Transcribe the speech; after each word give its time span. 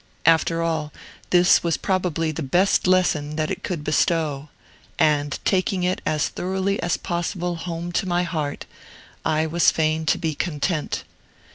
After 0.25 0.63
all, 0.63 0.91
this 1.29 1.61
was 1.61 1.77
probably 1.77 2.31
the 2.31 2.41
best 2.41 2.87
lesson 2.87 3.35
that 3.35 3.51
it 3.51 3.61
could 3.63 3.83
bestow, 3.83 4.49
and, 4.97 5.37
taking 5.45 5.83
it 5.83 6.01
as 6.07 6.27
thoroughly 6.29 6.81
as 6.81 6.97
possible 6.97 7.55
home 7.57 7.91
to 7.91 8.07
my 8.07 8.23
heart, 8.23 8.65
I 9.23 9.45
was 9.45 9.69
fain 9.69 10.07
to 10.07 10.17
be 10.17 10.33
content. 10.33 11.03